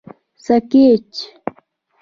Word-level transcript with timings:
سکیچ 0.45 1.13